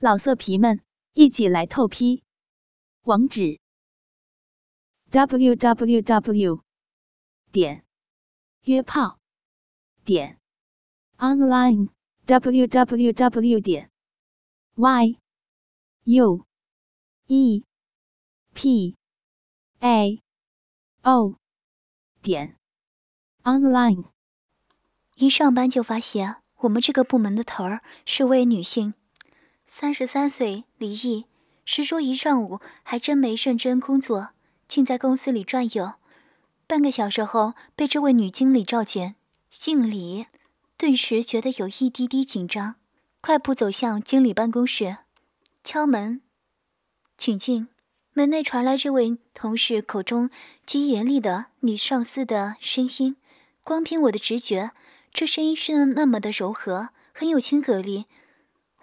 [0.00, 0.80] 老色皮们，
[1.14, 2.22] 一起来透批！
[3.02, 3.58] 网址
[5.10, 6.62] ：w w w
[7.50, 7.84] 点
[8.62, 9.18] 约炮
[10.04, 10.38] 点
[11.16, 11.88] online
[12.26, 13.90] w w w 点
[14.76, 15.18] y
[16.04, 16.46] u
[17.26, 17.64] e
[18.54, 18.96] p
[19.80, 20.22] a
[21.02, 21.34] o
[22.22, 22.56] 点
[23.42, 24.04] online。
[25.16, 28.94] 一上班就发现，我们这个部门的头儿是位女性。
[29.70, 31.26] 三十三岁，离异，
[31.66, 34.30] 实说一上午还真没认真工作，
[34.66, 35.92] 竟在公司里转悠。
[36.66, 39.16] 半个小时后被这位女经理召见，
[39.50, 40.24] 姓李，
[40.78, 42.76] 顿时觉得有一滴滴紧张，
[43.20, 44.96] 快步走向经理办公室，
[45.62, 46.22] 敲门，
[47.18, 47.68] 请进。
[48.14, 50.30] 门内传来这位同事口中
[50.64, 53.16] 极严厉的女上司的声音，
[53.62, 54.70] 光凭我的直觉，
[55.12, 58.06] 这声音是那么的柔和，很有亲和力。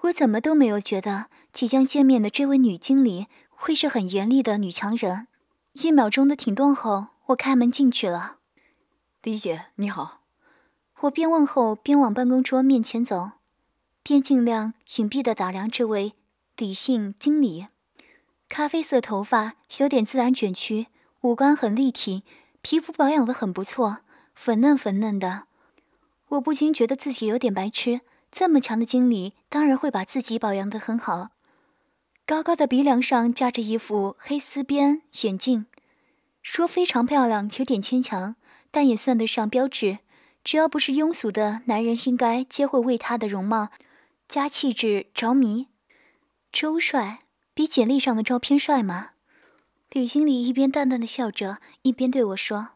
[0.06, 5.28] 我怎么都没有觉得即将见面的这位女经理会是很严厉的女强人。
[5.74, 8.38] 一秒钟的停顿后，我开门进去了。
[9.24, 10.22] 李姐，你好。
[11.02, 13.32] 我边问候边往办公桌面前走，
[14.04, 16.14] 边尽量隐蔽的打量这位
[16.58, 17.68] 李姓经理。
[18.48, 20.88] 咖啡色头发有点自然卷曲，
[21.22, 22.24] 五官很立体，
[22.62, 24.00] 皮肤保养的很不错，
[24.36, 25.46] 粉嫩粉嫩的。
[26.30, 28.02] 我不禁觉得自己有点白痴。
[28.38, 31.30] 这么强的经理，当然会把自己保养得很好。
[32.26, 35.68] 高高的鼻梁上架着一副黑丝边眼镜，
[36.42, 38.36] 说非常漂亮有点牵强，
[38.72, 40.00] 但也算得上标致。
[40.44, 43.70] 只要不是庸俗的男人，应该皆会为他的容貌
[44.28, 45.70] 加气质着迷。
[46.52, 47.20] 周帅
[47.54, 49.12] 比简历上的照片帅吗？
[49.92, 52.72] 李经理一边淡淡的笑着，一边对我说：“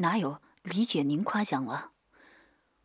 [0.00, 1.90] 哪有，李姐您夸奖了。”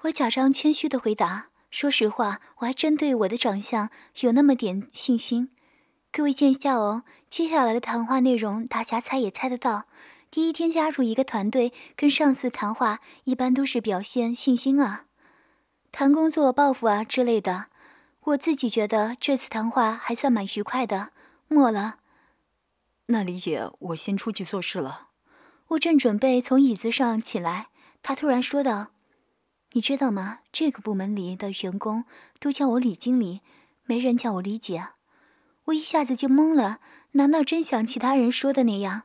[0.03, 1.48] 我假装谦虚的回答。
[1.69, 3.89] 说实话，我还真对我的长相
[4.21, 5.49] 有那么点信心。
[6.11, 9.85] 各位见笑哦，接下来的谈话内容大家猜也猜得到。
[10.31, 15.05] 第一天加入一个团队，跟上司谈话，一般都是表现信心啊，
[15.91, 17.67] 谈工作抱负啊之类的。
[18.21, 21.11] 我自己觉得这次谈话还算蛮愉快的。
[21.47, 21.97] 末了，
[23.07, 25.09] 那李姐，我先出去做事了。
[25.69, 27.67] 我正准备从椅子上起来，
[28.01, 28.87] 他突然说道。
[29.73, 30.39] 你知道吗？
[30.51, 32.05] 这个部门里的员工
[32.39, 33.41] 都叫我李经理，
[33.85, 34.87] 没人叫我李姐。
[35.65, 36.79] 我一下子就懵了。
[37.11, 39.03] 难道真像其他人说的那样，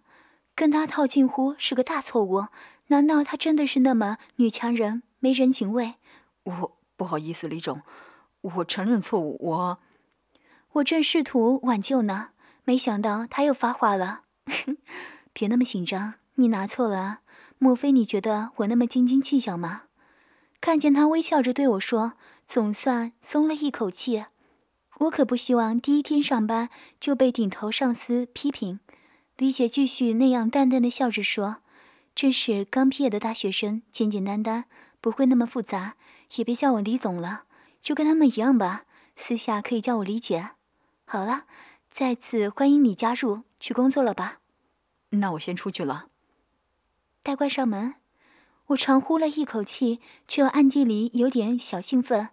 [0.55, 2.49] 跟他套近乎是个大错误？
[2.89, 5.95] 难道他真的是那么女强人，没人情味？
[6.43, 7.81] 我不好意思，李总，
[8.43, 9.39] 我承认错误。
[9.41, 9.79] 我，
[10.73, 12.31] 我正试图挽救呢，
[12.65, 14.25] 没想到他又发话了。
[15.33, 17.21] 别那么紧张，你拿错了？
[17.57, 19.84] 莫非你觉得我那么斤斤计较吗？
[20.65, 22.15] 看见他微笑着对我说，
[22.47, 24.25] 总算松了一口气。
[25.01, 28.81] 我可不希望第一天上班就被顶头上司批评。
[29.37, 31.59] 李姐继续那样淡淡的笑着说
[32.17, 34.65] ：“真是刚毕业的大学生，简简单单，
[35.03, 35.97] 不会那么复杂。
[36.37, 37.45] 也别叫我李总了，
[37.83, 38.85] 就跟他们一样吧。
[39.17, 40.53] 私下可以叫我李姐。
[41.05, 41.45] 好了，
[41.91, 44.39] 再次欢迎你加入，去工作了吧。
[45.11, 46.07] 那我先出去了，
[47.23, 47.97] 带关上门。”
[48.69, 52.31] 我长呼了一口气，却又暗地里有点小兴奋。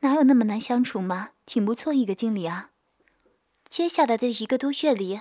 [0.00, 1.30] 哪有那么难相处嘛？
[1.44, 2.70] 挺不错一个经理啊。
[3.68, 5.20] 接下来的一个多月里，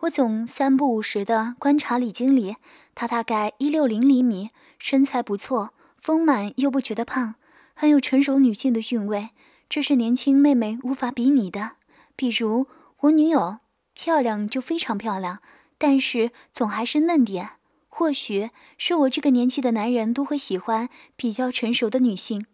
[0.00, 2.56] 我总三不五时的观察李经理。
[2.94, 7.34] 他大概一六零厘米，身材不错，丰满又不觉得胖，
[7.74, 9.30] 很有成熟女性的韵味，
[9.68, 11.72] 这是年轻妹妹无法比拟的。
[12.16, 12.66] 比如
[13.00, 13.58] 我女友，
[13.94, 15.40] 漂亮就非常漂亮，
[15.76, 17.57] 但是总还是嫩点。
[17.98, 22.46] 或许是我这个年纪的男人都会喜欢比较成熟的女性，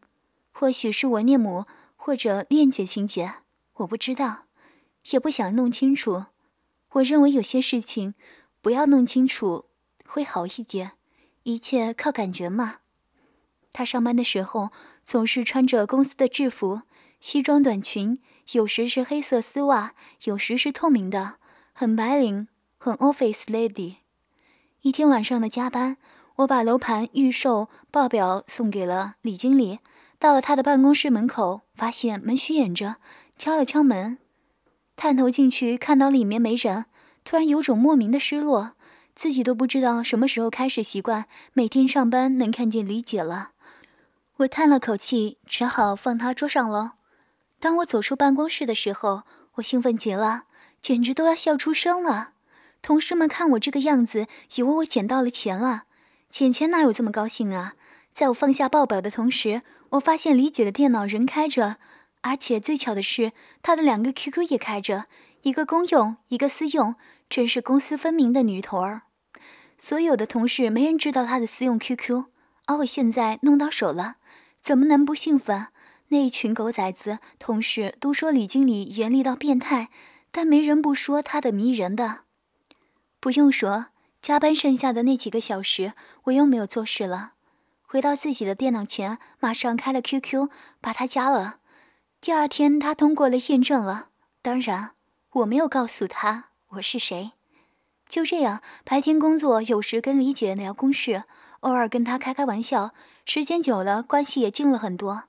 [0.53, 1.67] 或许是我恋母
[1.97, 3.31] 或者恋姐情节，
[3.75, 4.47] 我不知道，
[5.11, 6.25] 也不想弄清楚。
[6.93, 8.15] 我认为有些事情
[8.63, 9.67] 不要弄清楚
[10.07, 10.93] 会好一点，
[11.43, 12.79] 一切靠感觉嘛。
[13.71, 14.71] 他上班的时候
[15.03, 16.81] 总是穿着公司的制服，
[17.21, 18.19] 西装短裙，
[18.53, 21.35] 有时是黑色丝袜，有时是透明的，
[21.75, 22.49] 很白领，
[22.79, 23.97] 很 office lady。
[24.85, 25.97] 一天晚上的加班，
[26.37, 29.79] 我把楼盘预售报表送给了李经理。
[30.19, 32.97] 到了他的办公室门口，发现门虚掩着，
[33.39, 34.19] 敲了敲门，
[34.95, 36.85] 探头进去，看到里面没人，
[37.25, 38.73] 突然有种莫名的失落，
[39.15, 43.53] 自己都不知道什么时候开始习惯每天上班能看见李姐了。
[44.37, 46.97] 我叹了口气，只好放他桌上了。
[47.59, 49.23] 当我走出办公室的时候，
[49.55, 50.43] 我兴奋极了，
[50.83, 52.33] 简直都要笑出声了。
[52.85, 54.27] 同事们看我这个样子，
[54.57, 55.85] 以为我捡到了钱了。
[56.29, 57.77] 捡钱哪有这么高兴啊？
[58.13, 61.77] 在我放下报表的同时，我发现李姐的电脑仍开着，
[62.21, 63.33] 而且最巧的是，
[63.63, 65.07] 她的两个 QQ 也开着，
[65.41, 66.97] 一个公用，一个私用，
[67.31, 69.05] 真是公私分明的女头儿。
[69.79, 72.27] 所有的同事没人知道她的私用 QQ，
[72.67, 74.17] 而我现在弄到手了，
[74.61, 75.69] 怎么能不兴奋？
[76.09, 79.89] 那一群狗崽子同事都说李经理严厉到变态，
[80.31, 82.25] 但没人不说他的迷人的。
[83.25, 83.87] 不用说，
[84.21, 85.95] 加班剩下的那几个小时，
[86.25, 87.33] 我又没有做事了。
[87.87, 90.51] 回到自己的电脑前，马上开了 QQ，
[90.83, 91.57] 把他加了。
[92.21, 94.09] 第二天，他通过了验证了。
[94.43, 94.91] 当然，
[95.37, 97.33] 我没有告诉他我是谁。
[98.07, 101.25] 就这样，白天工作，有时跟李姐聊公事，
[101.61, 102.93] 偶尔跟她开开玩笑。
[103.25, 105.23] 时间久了，关系也近了很多。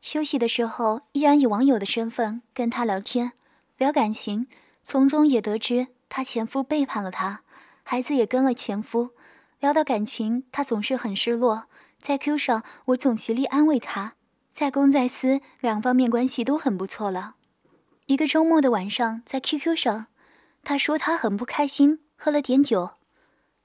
[0.00, 3.32] 休息的时候，依然以网友的身份跟她聊天，
[3.76, 4.46] 聊感情，
[4.84, 7.40] 从中也得知她前夫背叛了她，
[7.82, 9.12] 孩子也跟了前夫。
[9.60, 11.64] 聊到感情，她总是很失落。
[11.98, 14.14] 在 Q 上，我总极力安慰她，
[14.52, 17.36] 在公在私两方面关系都很不错了。
[18.06, 20.06] 一个周末的晚上，在 QQ 上，
[20.64, 22.00] 她说她很不开心。
[22.22, 22.90] 喝了点酒，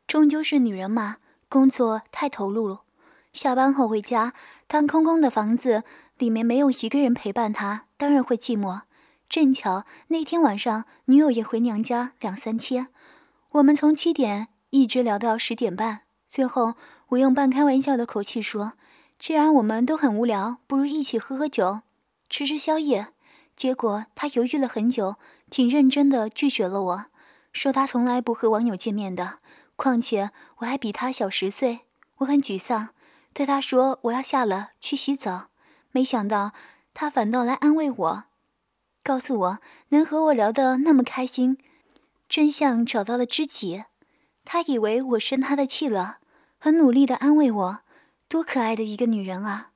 [0.08, 1.18] 终究是女人嘛，
[1.50, 2.84] 工作太投入了。
[3.34, 4.34] 下班后回家，
[4.68, 5.84] 当空空的房子
[6.18, 8.84] 里面没有一个人陪伴他，当然会寂寞。
[9.36, 12.88] 正巧那天晚上，女友也回娘家两三天，
[13.50, 16.04] 我们从七点一直聊到十点半。
[16.30, 16.76] 最后，
[17.10, 18.76] 我用半开玩笑的口气说
[19.20, 21.82] ：“既然我们都很无聊，不如一起喝喝酒，
[22.30, 23.08] 吃吃宵夜。”
[23.58, 25.18] 结果他犹豫了很久，
[25.50, 27.06] 挺认真的拒绝了我。
[27.52, 29.40] 说他从来不和网友见面的，
[29.76, 31.82] 况且我还比他小十岁。
[32.20, 32.92] 我很沮丧，
[33.34, 35.48] 对他说我要下了去洗澡。
[35.92, 36.54] 没想到
[36.94, 38.24] 他反倒来安慰我，
[39.06, 39.60] 告诉我
[39.90, 41.60] 能和我聊得那么开心，
[42.28, 43.84] 真相找到了知己。
[44.44, 46.18] 他以为我生他的气了，
[46.58, 47.80] 很努力的安慰我，
[48.28, 49.70] 多可爱的一个女人啊！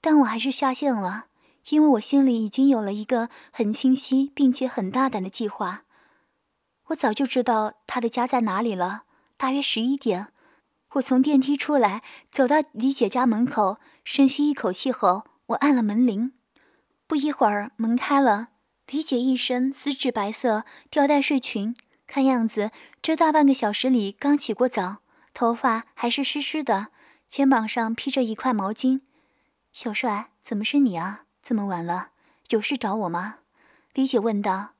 [0.00, 1.26] 但我还是下线了，
[1.70, 5.82] 因为我心里已经有了一个很清晰并且很大胆的计划。
[6.86, 9.02] 我早就知道他的家在哪里了。
[9.36, 10.28] 大约十一点，
[10.92, 16.32] 我从电梯出来，走到李姐家门口，深吸一口气后，我按了门铃。
[17.08, 18.50] 不一会儿，门开了。
[18.90, 21.74] 李姐一身丝质白色吊带睡裙，
[22.06, 22.70] 看样子
[23.02, 25.02] 这大半个小时里刚洗过澡，
[25.34, 26.88] 头发还是湿湿的，
[27.28, 29.02] 肩膀上披着一块毛巾。
[29.74, 31.24] 小帅，怎么是你啊？
[31.42, 32.12] 这么晚了，
[32.48, 33.40] 有事找我吗？
[33.92, 34.70] 李姐问道。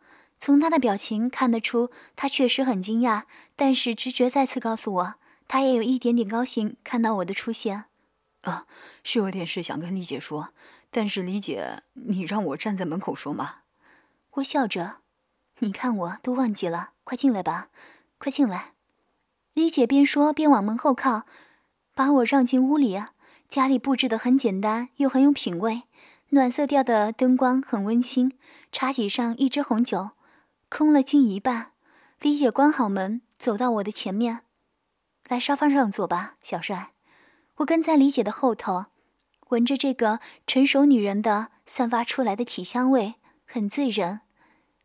[0.41, 3.25] 从他的表情看得出，他确实很惊讶，
[3.57, 5.15] 但是直觉再次告诉我，
[5.47, 7.85] 他也有一点点高兴看到我的出现。
[8.43, 8.67] 啊，
[9.05, 10.55] 是有点事想跟李姐说，
[10.91, 13.57] 但是李姐，你让我站在门口说吗？
[14.39, 14.97] 我笑着，
[15.59, 17.69] 你看我都忘记了，快进来吧，
[18.19, 18.75] 快进来。
[19.55, 21.23] 李姐边说边往门后靠，
[21.95, 23.03] 把我让进屋里。
[23.49, 25.85] 家里布置的很简单，又很有品味，
[26.31, 28.39] 暖色调的灯光很温馨，
[28.71, 30.11] 茶几上一支红酒。
[30.69, 31.73] 空了近一半，
[32.21, 34.43] 李姐关好门，走到我的前面，
[35.29, 36.93] 来沙发上坐吧，小帅。
[37.57, 38.87] 我跟在李姐的后头，
[39.49, 43.15] 闻着这个成熟女人的散发出来的体香味，
[43.47, 44.21] 很醉人。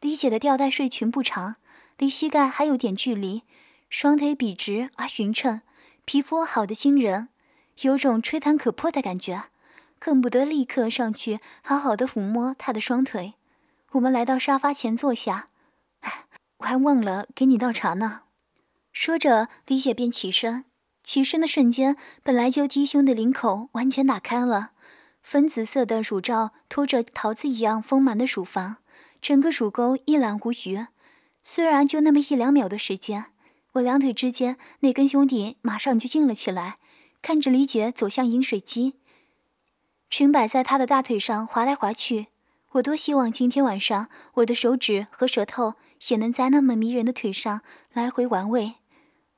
[0.04, 1.56] 李姐的吊带睡裙不长，
[1.98, 3.44] 离膝盖还有点距离，
[3.90, 5.62] 双腿笔直而匀称，
[6.04, 7.30] 皮肤好的惊人，
[7.84, 9.46] 有种吹弹可破的感觉，
[10.02, 13.36] 恨不得立刻上去好好的抚摸她的双腿。
[13.92, 15.48] 我们来到沙发前坐下。
[16.58, 18.24] 我还忘了给你倒茶呢。
[18.92, 20.66] 说着，李姐便起身。
[21.02, 24.72] 起身的瞬间，本来就低胸的领口完全打开了，
[25.22, 28.80] 粉紫色的乳罩托着桃子一样丰满的乳房，
[29.24, 30.86] 整个乳沟一览无余。
[31.42, 33.28] 虽然就那么一两秒的时间，
[33.72, 36.78] 我两腿之间那根兄弟马上就硬了起来。
[37.22, 38.96] 看着李姐走向饮水机，
[40.10, 42.28] 裙摆在她的大腿上滑来滑去。
[42.72, 45.76] 我多希望今天晚上我的手指和舌头
[46.10, 47.62] 也能在那么迷人的腿上
[47.94, 48.74] 来回玩味。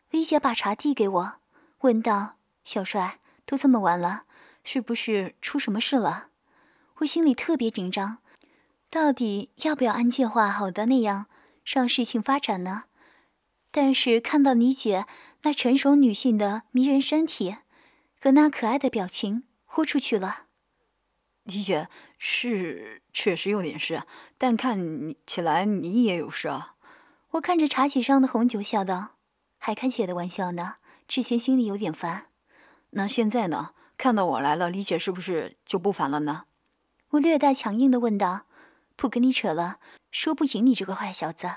[0.10, 1.34] 李姐把茶递给我，
[1.82, 4.24] 问道：“小帅，都这么晚了，
[4.64, 6.30] 是不是出什么事了？”
[7.00, 8.18] 我心里特别紧张，
[8.96, 11.26] 到底要不要按计划好的那样
[11.66, 12.86] 让事情发展呢？
[13.70, 15.06] 但是看到李姐
[15.42, 17.58] 那成熟女性的迷人身体
[18.22, 20.46] 和那可爱的表情，豁出去了。
[21.44, 24.04] 李姐是确实有点事，
[24.38, 26.76] 但看你起来你也有事啊。
[27.32, 29.18] 我看着茶几上的红酒，笑道
[29.60, 30.76] ：“还开姐的玩笑呢，
[31.06, 32.28] 之前心里有点烦。
[32.92, 33.72] 那现在呢？
[33.98, 36.46] 看到我来了，李姐是不是就不烦了呢？”
[37.12, 38.46] 我略带强硬的问道
[38.96, 39.80] ：“不跟你扯了，
[40.12, 41.52] 说不赢你这个坏小子。”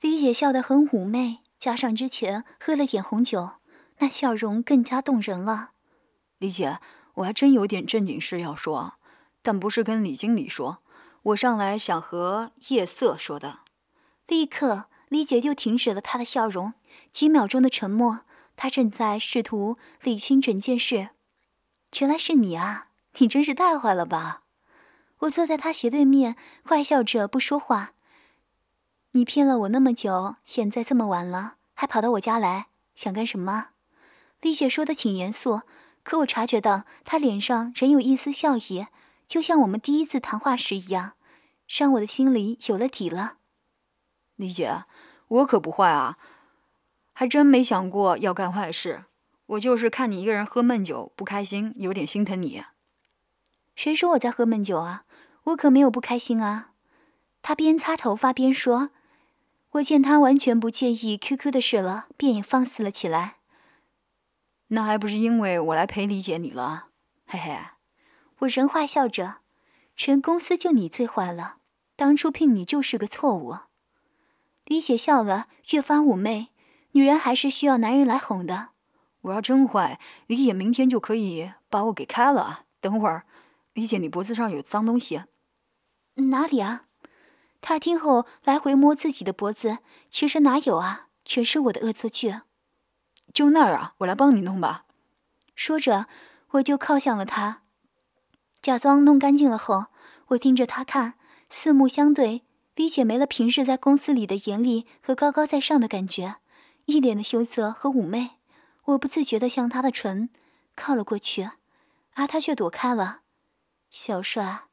[0.00, 3.52] 李姐笑得很妩媚，加上之前喝了点红酒，
[3.98, 5.70] 那笑容更加动人了。
[6.38, 6.78] 李姐。
[7.18, 8.94] 我还真有点正经事要说，
[9.42, 10.78] 但不是跟李经理说，
[11.22, 13.62] 我上来想和夜色说的。
[14.28, 16.74] 立刻，李姐就停止了她的笑容。
[17.10, 18.20] 几秒钟的沉默，
[18.54, 21.08] 她正在试图理清整件事。
[21.98, 22.90] 原来是你啊！
[23.18, 24.42] 你真是太坏了吧！
[25.20, 27.92] 我坐在他斜对面，坏笑着不说话。
[29.12, 33.70] 你骗了我那么久，现在这么晚了，还跑到我家来，想干什么？
[34.40, 35.62] 李姐说的挺严肃，
[36.04, 38.86] 可我察觉到她脸上仍有一丝笑意，
[39.26, 41.14] 就像我们第一次谈话时一样，
[41.66, 43.38] 让我的心里有了底了。
[44.36, 44.84] 李姐，
[45.26, 46.16] 我可不坏啊，
[47.12, 49.06] 还真没想过要干坏事。
[49.46, 52.62] 我就是看你一个人喝闷酒不开心，有点心疼你。
[53.78, 55.04] 谁说我在喝闷酒啊？
[55.44, 56.72] 我可没有不开心啊。
[57.42, 58.90] 他边擦头发边说。
[59.74, 63.36] 我见他完全不介意 QQ 的事了，便也放肆了起来。
[64.68, 66.86] 那还不是因为我来陪李姐你了，
[67.24, 67.56] 嘿嘿。
[68.38, 69.36] 我人坏笑着，
[69.94, 71.58] 全公司就你最坏了，
[71.94, 73.58] 当初聘你就是个错误。
[74.64, 76.48] 李姐笑了，越发妩媚。
[76.92, 78.70] 女人还是需要男人来哄的。
[79.20, 82.64] 我要真坏，李姐明天就可以把我给开了。
[82.80, 83.24] 等会儿，
[83.78, 85.22] 李姐，你脖子上有脏东西。
[86.14, 86.86] 哪里啊？
[87.60, 89.78] 他听后来回摸自己的脖子，
[90.10, 92.40] 其实哪有啊，全是我的恶作剧。
[93.32, 94.84] 就那儿啊，我来帮你弄吧。
[95.54, 96.08] 说着，
[96.54, 97.62] 我就靠向了他，
[98.60, 99.86] 假装弄干净了后，
[100.30, 101.14] 我盯着他看，
[101.48, 102.42] 四目相对。
[102.74, 106.38] 李姐没了平日在公司里的严厉和高高在上的感觉，
[106.86, 108.38] 一脸的羞涩和妩媚。
[108.86, 110.30] 我不自觉地向她的唇
[110.74, 111.50] 靠了过去，
[112.14, 113.20] 而他却躲开了。
[113.90, 114.64] 小帅，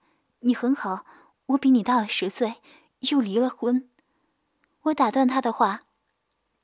[0.42, 1.06] 你很好。
[1.48, 2.56] 我比你大了十岁，
[3.12, 3.90] 又离了婚。
[4.84, 5.84] 我打断他的话：“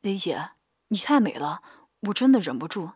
[0.02, 0.52] 雷姐，
[0.90, 1.62] 你太美了，
[2.02, 2.92] 我真的忍不住。”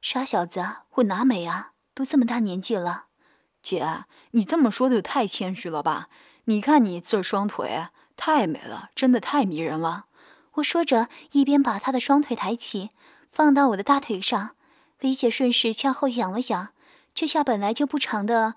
[0.00, 1.72] 傻小子，我哪美啊？
[1.94, 3.06] 都这么大年纪了。
[3.62, 6.08] 姐，你这么说的太谦虚了吧？
[6.46, 10.06] 你看你这双腿，太美了，真的太迷人了。
[10.54, 12.90] 我说着，一边把他的双腿抬起，
[13.30, 14.56] 放到我的大腿上。
[14.98, 16.72] 李姐顺势向后仰了仰，
[17.14, 18.54] 这下本来就不长的。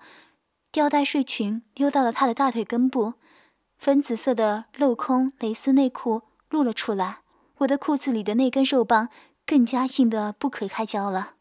[0.72, 3.14] 吊带睡裙溜到了他的大腿根部，
[3.78, 7.20] 粉紫色的镂空蕾丝内裤露了出来。
[7.58, 9.08] 我的裤子里的那根肉棒
[9.46, 11.34] 更加硬得不可开交了。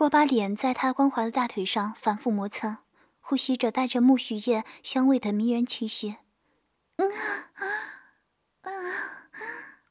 [0.00, 2.76] 我把脸在他光滑的大腿上反复磨蹭，
[3.20, 6.16] 呼吸着带着木须叶香味的迷人气息。
[6.98, 8.70] 嗯啊啊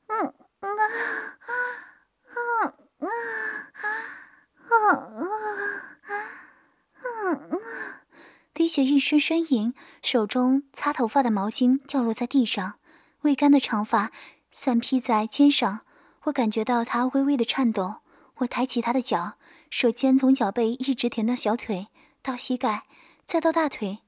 [0.08, 0.68] 嗯啊
[2.22, 2.36] 啊
[3.00, 3.10] 啊
[3.80, 3.88] 啊
[4.70, 5.18] 啊！
[8.68, 12.80] 雪一声呻吟，手中擦头发的毛巾掉落在地上，
[13.22, 14.12] 未干的长发
[14.52, 15.82] 散披在肩上。
[16.24, 18.02] 我感觉到她微微的颤抖。
[18.38, 19.38] 我抬起她的脚，
[19.70, 21.88] 舌尖从脚背一直舔到小腿，
[22.22, 22.84] 到膝盖，
[23.26, 24.00] 再到大腿。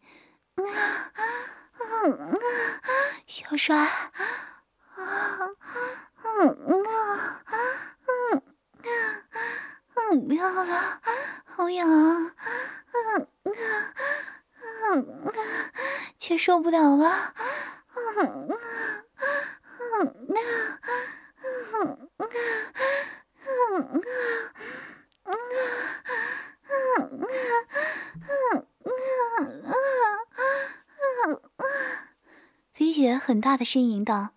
[0.56, 2.38] 啊啊啊！
[3.26, 3.90] 小帅，啊
[4.96, 6.44] 啊啊
[7.46, 7.52] 啊！
[10.12, 11.02] 嗯，不要了，
[11.46, 12.34] 好痒啊！
[12.92, 13.54] 嗯嗯
[14.94, 15.34] 嗯嗯，
[16.18, 17.34] 却受不了了！
[18.18, 18.58] 嗯嗯
[19.92, 20.50] 嗯嗯
[22.18, 22.30] 嗯嗯
[23.70, 24.06] 嗯嗯
[28.80, 29.72] 嗯嗯
[31.26, 31.70] 嗯
[32.78, 34.30] 李姐很大的呻吟道，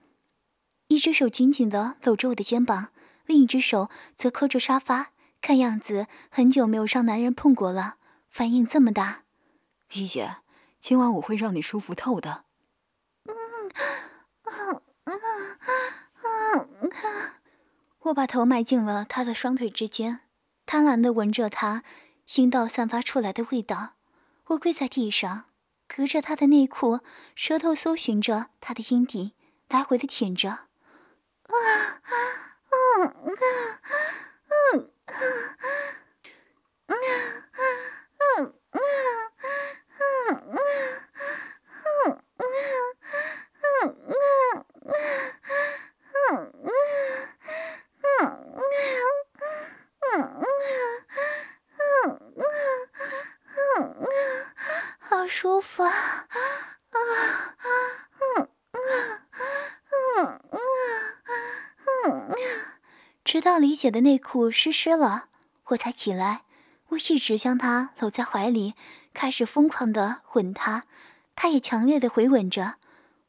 [0.88, 2.88] 一只手紧紧的搂着我的肩膀，
[3.26, 5.12] 另一只手则扣着沙发。
[5.40, 7.96] 看样子很久没有让男人碰过了，
[8.28, 9.21] 反应这么大。
[9.94, 10.36] 一姐，
[10.80, 12.44] 今晚我会让你舒服透的。
[13.24, 13.34] 嗯，
[14.44, 14.50] 啊
[15.04, 15.12] 啊
[16.14, 17.40] 啊啊，
[17.98, 20.20] 我把头埋进了他的双腿之间，
[20.64, 21.82] 贪婪地闻着他
[22.36, 23.96] 阴道散发出来的味道。
[24.46, 25.44] 我跪在地上，
[25.86, 27.00] 隔着他的内裤，
[27.34, 29.34] 舌头搜寻着他的阴蒂，
[29.68, 30.48] 来回的舔着。
[30.48, 30.68] 啊，
[31.52, 32.10] 啊，
[32.70, 33.34] 啊，啊，
[34.48, 35.14] 啊，啊，
[36.86, 37.74] 啊，
[38.38, 38.78] 嗯，啊。
[54.98, 55.90] 好舒服啊！
[55.90, 56.26] 啊
[56.90, 57.66] 啊
[58.36, 58.80] 嗯嗯
[60.16, 60.60] 嗯
[61.86, 62.36] 嗯嗯。
[63.24, 65.28] 直到李姐的内裤湿湿了，
[65.66, 66.44] 我才起来。
[66.88, 68.74] 我一直将她搂在怀里，
[69.12, 70.84] 开始疯狂的吻她，
[71.34, 72.74] 她也强烈的回吻着。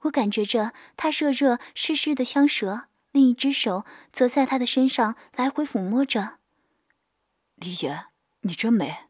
[0.01, 6.37] 我感觉着她热热湿湿的香舌，另一只手则在她的身上来回抚摸着。
[7.55, 8.05] 李姐，
[8.41, 9.05] 你真美。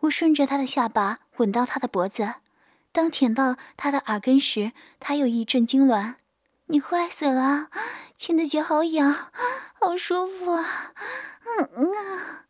[0.00, 2.34] 我顺着她的下巴吻到她的脖子，
[2.92, 6.14] 当舔到他的耳根时，他又一阵痉挛。
[6.66, 7.68] 你坏死了，
[8.16, 9.30] 亲的脚好痒，
[9.74, 10.92] 好舒服啊！
[11.44, 12.46] 嗯嗯啊，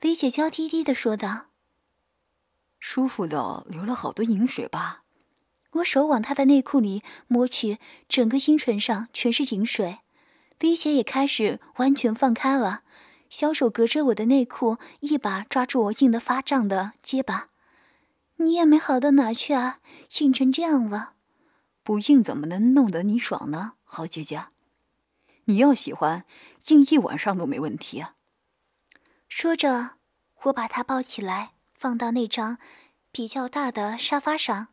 [0.00, 1.46] 李姐娇滴滴的说道。
[2.86, 5.04] 舒服的流了好多饮水吧？
[5.76, 7.78] 我手往她的内裤里摸去，
[8.10, 10.00] 整个阴唇上全是饮水。
[10.58, 12.82] 鼻血也开始完全放开了，
[13.30, 17.48] 小手隔着我的内裤，一把抓住我硬得发胀的结巴。
[18.36, 19.80] 你也没好到哪去啊，
[20.18, 21.14] 硬成这样了。
[21.82, 24.48] 不硬怎么能弄得你爽呢，好姐姐？
[25.46, 26.26] 你要喜欢，
[26.68, 28.16] 硬一晚上都没问题啊。
[29.26, 29.92] 说着，
[30.42, 31.53] 我把她抱起来，
[31.84, 32.56] 放到那张
[33.12, 34.68] 比较大的沙发上。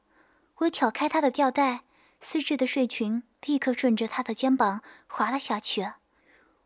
[0.60, 1.84] 我挑开她的吊带，
[2.22, 5.92] 丝质的睡裙立刻顺着她的肩膀滑了下去。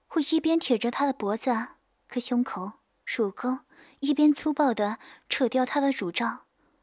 [0.09, 1.69] 我一边舔着她的脖子
[2.07, 2.73] 和胸口、
[3.07, 3.61] 乳沟，
[4.01, 6.41] 一边粗暴地扯掉她的乳罩。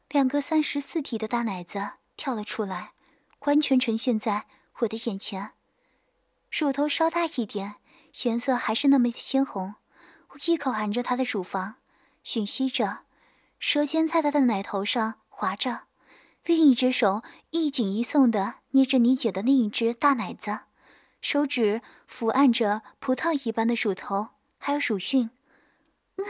[0.09, 2.91] 两个三十四 T 的大奶子跳了出来，
[3.45, 4.45] 完全呈现在
[4.79, 5.51] 我的眼前。
[6.51, 7.75] 乳头稍大一点，
[8.25, 9.75] 颜色还是那么的鲜红。
[10.31, 11.75] 我一口含着她的乳房，
[12.25, 13.02] 吮吸着，
[13.65, 15.83] 舌尖在他的奶头上划着，
[16.43, 20.59] 另一只手一紧一松地捏着你姐的另一只大奶子，
[21.21, 25.29] 手指抚按着葡萄一般的乳头，还有乳晕。
[26.17, 26.25] 嗯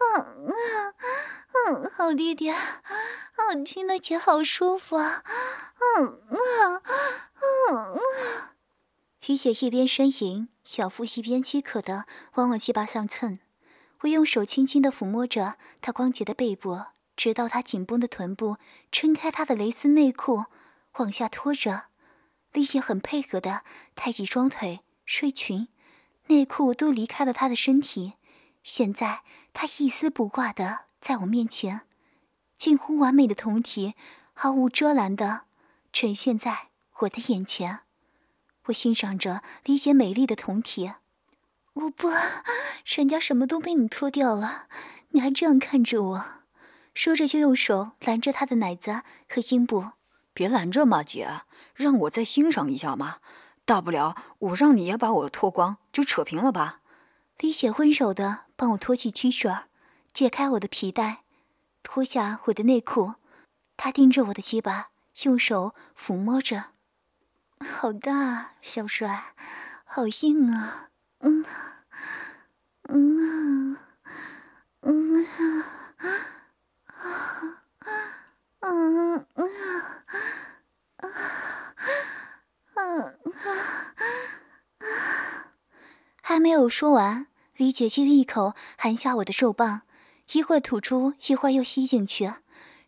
[0.00, 0.54] 嗯
[1.68, 5.22] 嗯，好弟弟，嗯，亲的姐好舒服啊，
[5.98, 6.82] 嗯嗯
[7.68, 8.00] 嗯嗯。
[9.26, 12.06] 李姐一边呻吟，小腹一边饥渴的
[12.36, 13.38] 往我鸡巴上蹭。
[14.00, 16.80] 我用手轻轻的抚摸着她光洁的背部，
[17.16, 18.56] 直到她紧绷的臀部
[18.90, 20.46] 撑开她的蕾丝内裤，
[20.98, 21.84] 往下拖着。
[22.52, 23.62] 李姐很配合的
[23.94, 25.68] 抬起双腿，睡裙、
[26.26, 28.14] 内裤都离开了她的身体。
[28.62, 29.22] 现在
[29.54, 31.82] 他一丝不挂的在我面前，
[32.58, 33.94] 近乎完美的酮体，
[34.34, 35.44] 毫无遮拦的
[35.92, 37.80] 呈现在我的眼前。
[38.64, 40.92] 我欣赏着李姐美丽的酮体。
[41.74, 42.10] 我不，
[42.84, 44.66] 人家什么都被你脱掉了，
[45.10, 46.24] 你还这样看着我？
[46.92, 49.92] 说着就用手拦着他的奶子和阴部。
[50.34, 51.42] 别拦着嘛，姐，
[51.74, 53.18] 让我再欣赏一下嘛。
[53.64, 56.80] 大不了我让你也把我脱光，就扯平了吧。
[57.38, 59.62] 李姐温柔的帮我脱去 T 恤，
[60.12, 61.22] 解开我的皮带，
[61.82, 63.14] 脱下我的内裤。
[63.76, 64.90] 她盯着我的鸡巴，
[65.22, 66.72] 用手抚摸着。
[67.64, 69.34] 好大，小帅，
[69.84, 70.89] 好硬啊！
[71.20, 71.44] 嗯，
[72.88, 73.76] 嗯，
[74.80, 75.26] 嗯，
[76.86, 76.96] 啊，
[78.60, 78.68] 啊，
[79.34, 79.46] 嗯，
[80.96, 81.08] 啊，
[82.74, 82.80] 啊，
[84.78, 85.54] 啊，
[86.22, 87.26] 还没有说完。
[87.56, 89.82] 李姐就一口含下我的肉棒，
[90.32, 92.32] 一会儿吐出，一会儿又吸进去，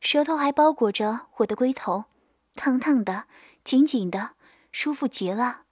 [0.01, 2.07] 舌头还包裹着我的龟头，
[2.55, 3.27] 烫烫的，
[3.63, 4.31] 紧紧的，
[4.71, 5.65] 舒服极了。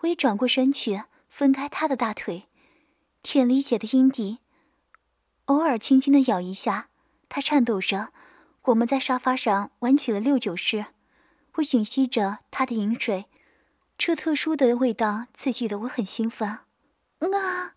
[0.00, 1.04] 我也转过身去，
[1.34, 2.48] 分开他的大腿，
[3.20, 4.38] 舔李姐的阴蒂，
[5.46, 6.90] 偶尔轻轻的咬一下，
[7.28, 8.12] 他颤抖着。
[8.66, 10.86] 我们在沙发上玩起了六九式，
[11.54, 13.28] 我吮吸着他的饮水，
[13.98, 16.48] 这特殊的味道刺激的我很兴奋。
[16.48, 16.64] 啊！
[17.18, 17.74] 啊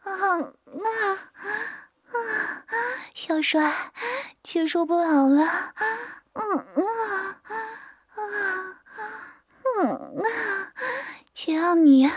[0.00, 0.40] 啊
[0.74, 1.22] 啊！
[3.14, 3.92] 小帅，
[4.42, 5.44] 接受不了了！
[6.32, 7.40] 嗯啊
[8.08, 8.18] 啊
[9.76, 9.86] 嗯
[10.18, 10.72] 啊！
[11.32, 12.10] 只要你，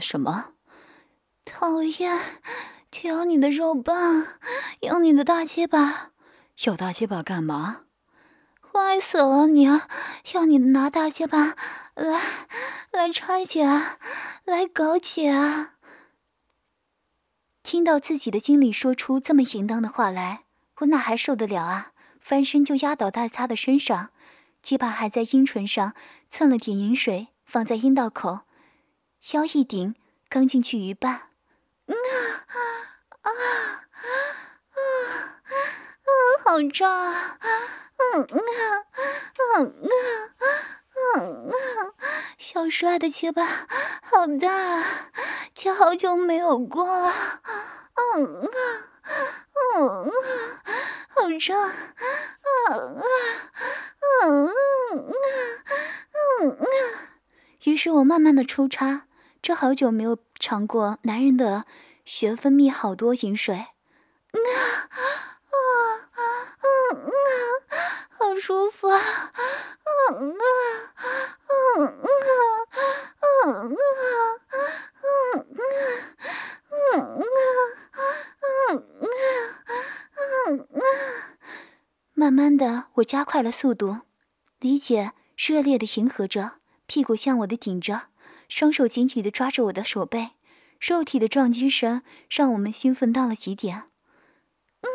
[0.00, 0.52] 什么？
[1.44, 2.18] 讨厌！
[2.90, 4.26] 挑你的肉棒，
[4.80, 6.12] 要你的大结巴，
[6.64, 7.82] 要大结巴干嘛？
[8.60, 9.68] 坏死了你！
[10.32, 11.54] 要你拿大结巴
[11.94, 12.20] 来
[12.90, 13.64] 来拆解，
[14.44, 15.32] 来搞解。
[17.62, 20.44] 听到自己的经理说出这么淫荡的话来，
[20.78, 21.92] 我哪还受得了啊？
[22.20, 24.10] 翻身就压倒在他的身上，
[24.62, 25.94] 结巴还在阴唇上
[26.30, 28.40] 蹭了点饮水，放在阴道口，
[29.32, 29.94] 腰一顶，
[30.28, 31.12] 刚进去一半。
[31.12, 31.94] 啊
[32.46, 32.54] 啊
[33.20, 36.10] 啊啊啊！
[36.44, 37.38] 好胀啊！
[37.98, 38.28] 嗯啊
[39.58, 39.66] 嗯
[40.38, 40.44] 啊
[41.14, 41.52] 嗯啊！
[42.38, 43.44] 小帅的结巴
[44.02, 44.84] 好大，
[45.52, 47.12] 这好久没有过了。
[47.94, 48.50] 嗯啊
[49.76, 50.10] 嗯啊，
[51.08, 52.70] 好胀啊啊
[54.24, 54.50] 嗯啊
[56.40, 56.64] 嗯啊！
[57.64, 59.07] 于是我慢慢的抽插。
[59.40, 61.64] 这好久没有尝过男人的
[62.04, 63.66] 血分泌好多饮水，啊
[64.32, 64.40] 啊
[66.62, 67.10] 嗯啊，
[68.10, 69.00] 好舒服啊！
[70.10, 70.36] 嗯嗯
[71.48, 72.12] 嗯嗯
[73.18, 73.76] 啊嗯啊
[78.48, 78.82] 嗯啊
[80.48, 80.82] 嗯啊。
[82.14, 83.98] 慢慢的，我加快了速度，
[84.58, 88.08] 李姐热烈的迎合着，屁股向我的顶着，
[88.48, 90.30] 双手紧紧的抓着我的手背，
[90.80, 93.84] 肉体的撞击声让我们兴奋到了极点。
[94.80, 94.88] 嗯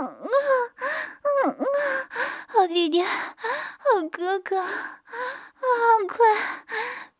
[0.00, 0.28] 嗯
[1.46, 1.66] 嗯嗯，
[2.48, 3.10] 好弟弟，好
[4.10, 4.70] 哥哥，啊，
[6.08, 6.16] 快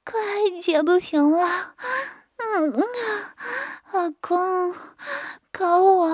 [0.05, 0.21] 快
[0.63, 1.75] 姐不行了，
[2.37, 2.83] 嗯嗯，
[3.93, 4.75] 老公，
[5.53, 6.09] 搞我，